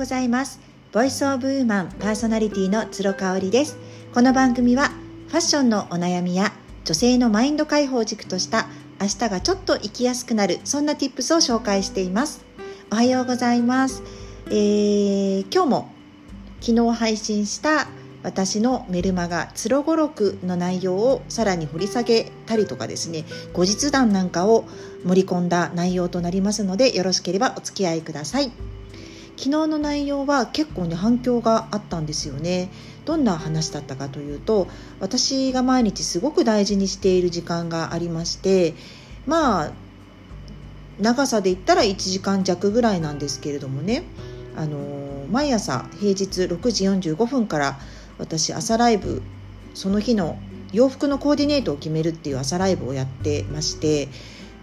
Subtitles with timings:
[0.00, 0.60] ございます。
[0.92, 3.76] ボイスオブウーマンパーソナリティの鶴香織です。
[4.14, 4.88] この番組は
[5.28, 6.54] ファッションのお悩みや
[6.86, 8.66] 女性のマインド解放軸とした
[8.98, 12.46] 明日がちょっと生きやすくなるそんな tips を紹介しています。
[12.90, 14.02] おはようございます、
[14.46, 15.92] えー、今日も
[16.62, 17.86] 昨日配信した
[18.22, 24.64] 私のメルマガ「つろごろく」の内容をさらに掘り下げたりとかですね後日談なんかを
[25.04, 28.50] 盛り込んだ内容となりますのでよろしければお付き合いください。
[29.40, 32.68] 昨日の内容は結構ね反響があったんですよね。
[33.06, 34.68] どんな話だったかというと
[35.00, 38.74] 私が毎日すごく大事にしている時間がありまして
[39.26, 39.72] まあ
[41.00, 44.04] 長さで言ったら1時間弱ぐらいなんですけれどもね。
[44.56, 47.78] あの毎朝平日6時45分から
[48.18, 49.22] 私朝ライブ
[49.72, 50.38] その日の
[50.72, 54.08] 洋服のコーディネートを決めるっていう朝ライブをやってまして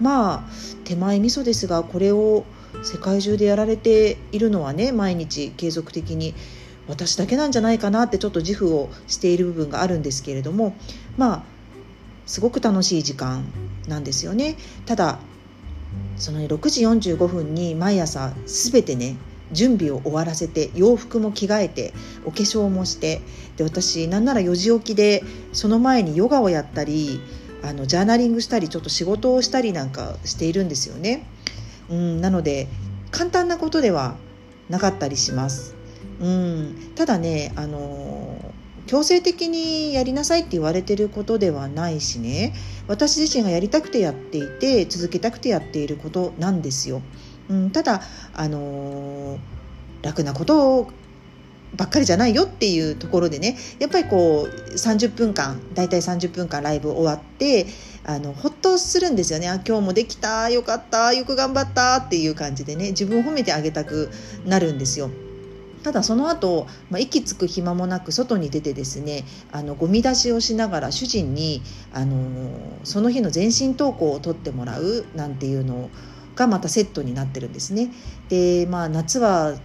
[0.00, 0.42] まあ
[0.84, 2.44] 手前味噌ですがこれを
[2.82, 6.34] 世界中でやられているのはね毎日継続的に
[6.88, 10.76] 私だけなんじゃないかなってちょっと自負をしている部分があるんですけれども
[11.16, 11.42] まあ
[12.26, 13.44] すごく楽しい時間
[13.88, 14.56] なんですよね
[14.86, 15.18] ただ
[16.16, 19.16] その6時45分に毎朝全てね
[19.52, 21.92] 準備を終わらせて洋服も着替えて
[22.24, 23.20] お化粧もして
[23.56, 27.20] で私なんなら4時起きでその前にヨガをやったり
[27.62, 31.26] あのジャーナリングしたりちょっと仕事をしたりなんかしているんですよね。
[31.92, 32.68] うん、なので
[33.10, 34.16] 簡単なことでは
[34.70, 35.76] なかったりします。
[36.20, 38.52] うん、ただねあの
[38.86, 42.52] 強制的にやりなさいって言われてることではないしね
[42.88, 47.02] 私自身がやりたくてやっていて続けたくてやっていることなんですよ。
[47.48, 48.02] うん、ただ、
[48.34, 49.38] あのー、
[50.02, 50.88] 楽なこと
[51.76, 57.66] ばっかりじゃないよっていうところでねやっぱりこう30分間大体30分間ライブ終わって
[58.04, 64.10] あのほっとするんですよねあ今日もできたよかったよく頑張ったっていう感じでね自分を褒めてあげたく
[64.44, 65.10] なるんですよ。
[65.82, 71.60] ただその後、まあ、息つく暇もなく外に出てですねあのゴミ出しをしながら主人に、
[71.92, 72.16] あの
[72.84, 75.90] その日の全身投稿を取ってもらうなんていうの
[76.36, 77.90] がまたセットになってるんですね。
[78.28, 79.56] でまあ夏は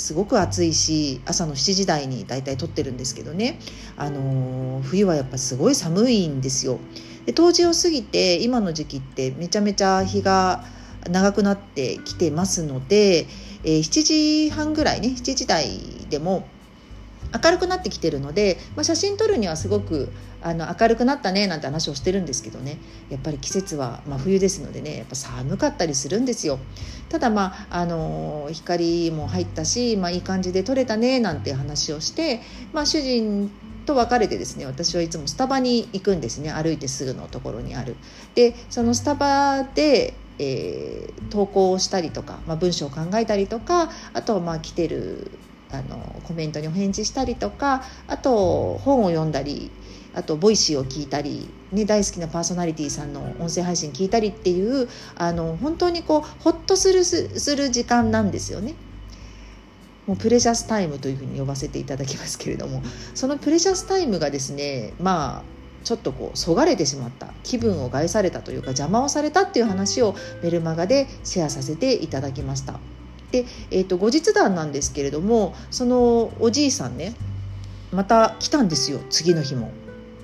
[0.00, 3.58] すごく暑いし朝の7時台に大体撮ってるんですけどね、
[3.98, 6.78] あの冬はやっぱすごい寒いんですよ。
[7.26, 10.64] で冬至を過ぎて今の時期ってめちゃめちゃ日が
[11.08, 13.26] 長くなってきてますので、
[13.62, 15.78] えー、7時半ぐらいね7時台
[16.08, 16.48] でも
[17.42, 20.10] 明るくなってきてるので、まあ、写真撮るにはすごく
[20.42, 22.78] あの明るくなったねなんて話をしてるんですけどね。
[23.10, 26.58] やっぱり季節は真冬ですのでねやっぱ寒かったりするんですよ。
[27.08, 32.40] ただまああの光も入ったし、まあ、いい感じで撮れたねなんて話をして、
[32.72, 33.50] まあ、主人
[33.86, 36.50] と別れてですね私はいつもスタバに行くんですね。
[36.50, 37.96] 歩いてすぐのところにある。
[38.34, 45.30] でそのスタバでえー、投稿をしたりとか、まあ、文章を考えたりとかあとはまあ来てる
[45.72, 49.70] あのコメントにお返事したりとかあと本を読んだり
[50.14, 58.74] あと Voicy を聞いたり、ね、大好きなパーソナリティさんの音声配信聞いたりっていうあの本当にこうほっとするする時間なんですよね。
[60.06, 62.82] もう precious time というふうに呼ばせていただきますけれども
[63.14, 72.80] その precious time がですねまあちょっとこうそがれてしまった気分を害されたというか邪魔をされたっていう話をメルマガでシェアさせていただきました。
[73.30, 77.14] で、えーと、後日談なんですけれどもそのおじいさんね
[77.92, 79.72] また来たんですよ次の日も。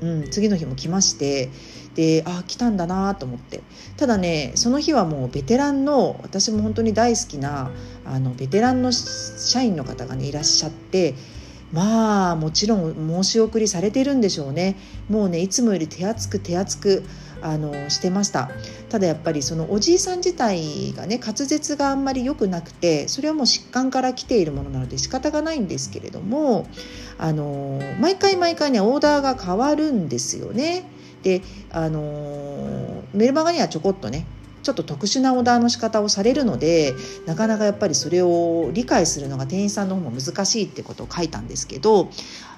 [0.00, 1.48] うん、次の日も来まして
[1.94, 3.62] でああ来たんだなと思って
[3.96, 7.70] ただねその日はもうベテランの私も本当に大好きな
[8.04, 11.14] あのベテランの社員の方がねいらっしゃって
[11.74, 14.76] まあもちろん申し送りされてるんでしょうね
[15.08, 17.04] もうねいつもより手厚く手厚く
[17.42, 18.48] あのしてました
[18.88, 26.66] ただやっぱりそのおじいさん自体がね滑舌があんまり良くなくてそれはもう疾患から来ているものなので仕方がないんですけれども
[27.18, 30.88] あの毎回毎回ねオーダーが変わるんですよね。
[31.22, 34.26] であのメルマガにはちょこっとね
[34.64, 36.94] ちょっと特殊なオーダーの仕方をされるので
[37.26, 42.08] なかなかやっぱりそれを理解するのが店員さんの方も難しいってことを書いたんですけど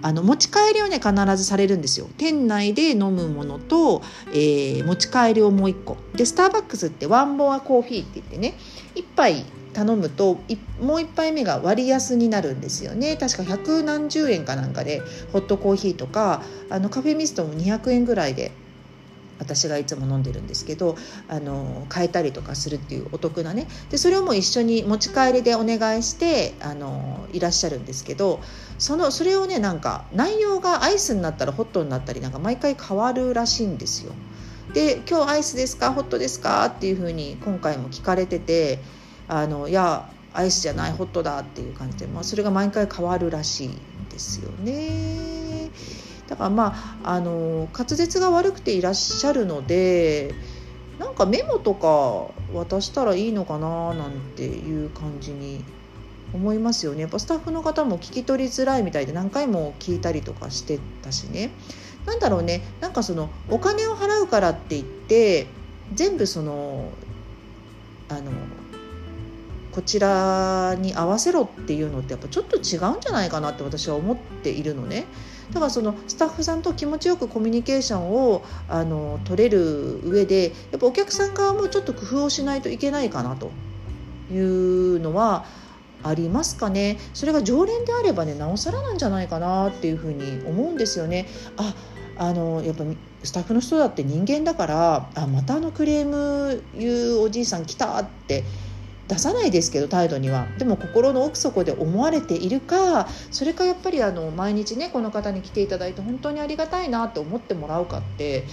[0.00, 2.08] あの持ち帰りをね必ずされるんですよ。
[2.16, 5.96] 店内で飲むものと、えー、持ち帰りをもう1個。
[6.14, 8.54] でスターバックスってワンモアコーヒーって言ってね
[8.94, 10.34] 1杯頼むと
[10.80, 13.16] もう1杯目が割安になるんですよね。
[13.16, 15.02] 確か百何十円かなんかで
[15.32, 18.52] ホットコーヒーとかあのカフェミストも200円ぐらいで
[19.38, 20.96] 私がいつも飲んでるんですけど
[21.28, 28.40] あの変えたりとかするっていうお得なねでそれをもう一緒に持ち帰りでお願いしてあのいらっしゃるんですけど
[28.78, 34.12] そのそれをねなんか内容がアイスになったらホットになったりなんか毎回変わるらしいんですよ。
[34.74, 35.92] で今日アイスですか？
[35.92, 36.66] ホットですか？
[36.66, 38.80] っていうふうに今回も聞かれてて
[39.26, 43.78] あのいやアイスじゃないホットだっていう感じで、まあ、それが毎回変わるらしいん
[44.10, 45.70] ですよね。
[46.28, 50.34] だからまああの滑舌が悪くていらっしゃるので
[50.98, 55.64] なんかメモとか渡したらいいのかななんていう感じに
[56.34, 57.02] 思いますよね。
[57.02, 61.50] やっぱスタッフの方も聞き取りづらいみたいで何回も聞いたりとかしてたしね。
[62.04, 62.62] なんだろうね。
[62.80, 65.46] なんかそのお金を払うからって言って
[65.94, 66.90] 全部その
[68.08, 68.30] あの
[69.72, 75.06] こちらに合わせろっていうのってやっぱちょっと違うんじゃないかなって私は思っているのね。
[75.52, 83.50] だからそのスタッフさんと気持ちよくコミュニケーションをあの取れる上でやっぱお客さん側もちょっと工夫をしないといけないかなと
[84.30, 85.46] いうのは
[86.02, 91.26] ありますかねそれが常連であればねなおさらなんじゃないかなっていうふうに思うんですよね。
[91.56, 91.74] あ
[92.20, 92.84] あのやっぱ
[93.22, 98.44] スタッフの人だって人間だからあまたあのクレーム言うおじいさん来たって
[99.08, 108.44] 出さないですけど態度にはでも心の奥底で思われているかそれかやっぱりあの毎日ねこの方に来ていただいて本当にありがたいなって思ってもらうかって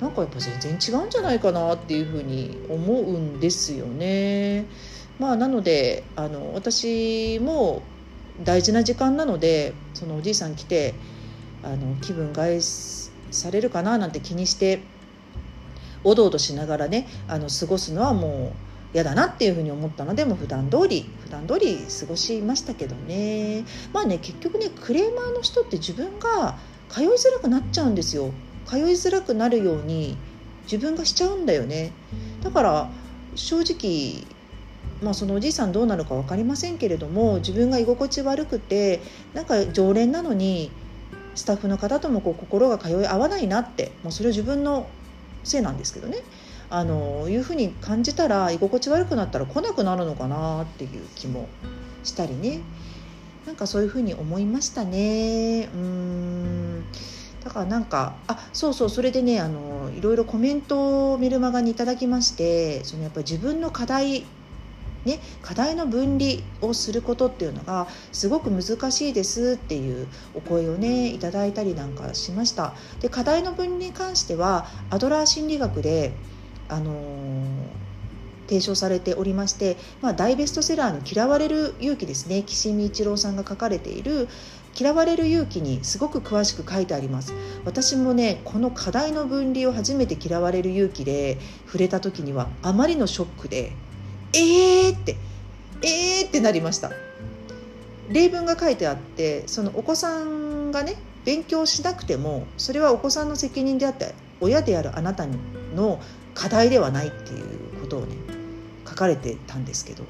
[0.00, 4.66] なんかやっぱ全然違うんじゃないかなっていうふうに思うんですよね。
[5.20, 7.82] まあ、なのであの私も
[8.42, 10.94] 大事な時間なのでそのおじいさん来て
[11.62, 14.80] あの気分害されるかななんて気にして
[16.02, 20.14] おどおどしながらねあの過ごすのはもう嫌だなっていうふうに思ったの。
[20.14, 23.64] でも普段通り普段通り過ごしましたけどね。
[23.92, 26.58] まあね結局ねクレーマーの人って自分が
[26.88, 28.32] 通いづらくなっちゃうんですよ。
[28.66, 30.16] 通いづらくなるように
[30.64, 31.92] 自分がしちゃうんだよね。
[32.42, 32.90] だから
[33.34, 34.26] 正直
[35.02, 39.00] まあ、そのおじいさんどうなるか分かりませんけれども自分が居心地悪くて
[39.34, 40.70] なんか常連なのに
[41.34, 44.86] スタッフの方ともこう心が通い合わないなってもうそれは自分の
[45.44, 46.18] せいなんですけどね。
[46.74, 51.48] あのいうふうに感じたら居心地悪くなったら来なくなるのかなっていう気も
[52.02, 52.60] したりね。
[53.46, 55.68] なんかそういうふうに思いましたね。
[55.74, 56.84] うん。
[57.44, 64.24] だからなんかあそうそうそれでねあのいろいろコメントをメルマガにいただきましてそのやっぱり自分の課題
[65.04, 72.74] ね、課題の分離をすることっていうのがすごく難しいですっていうお声をねいただいたりなんかしました。
[73.00, 76.14] で課題の分離に関してはアドラー心理学で
[76.72, 76.94] あのー、
[78.48, 84.28] 提唱されておりまして、まあ、大ベストセラーの「嫌われる勇気」ですね岸見一郎さんが書かれている
[84.78, 87.34] 「嫌われる勇気」にすごく詳しく書いてあります。
[87.64, 93.72] 私もねこの課題の分離を初めて嫌われる勇気で触れた時にはあまりのショックで
[94.32, 95.16] えーって
[95.82, 96.90] えーってなりました。
[98.08, 105.38] 例文が書いてあってそのお子さんがね勉強しなくてもそれはお子さんの責任であって親であるあなたに
[105.74, 106.00] の
[106.34, 108.16] 課題ではないっていうことをね
[108.86, 110.04] 書かれてたんですけど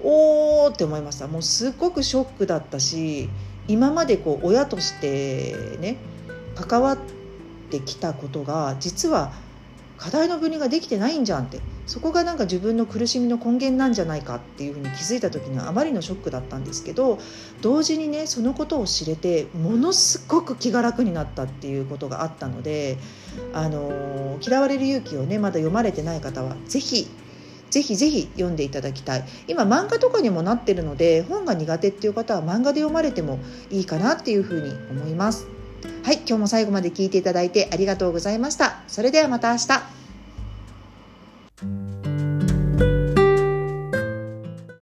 [0.00, 1.26] おーって思いました。
[1.26, 3.28] もうすっごくショックだったし
[3.66, 5.96] 今までこう親としてね
[6.54, 6.98] 関わっ
[7.70, 9.32] てきたことが実は
[9.96, 17.18] 課題の分離ができてないんじゃんってそこがなんか自分の苦しみの根源なんじゃないかっていうふうに気づいた時にはあまりのショックだったんですけど
[17.62, 22.98] 同時にねそのことを知れてものすごく気が楽になったっていうことがあったので
[23.54, 27.08] 「あの嫌われる勇気」をねまだ読まれてない方は是非
[27.70, 29.24] ぜひぜひ読んでいただきたい。
[29.46, 33.38] 今漫画とかにもなってるので本が苦手っていう方は漫画で読まれても
[33.70, 35.46] いいかなっていうふうに思います。
[36.02, 38.82] はい今日も最後まで聞いていただいてありがとうございました。
[38.88, 39.97] それではまた明日。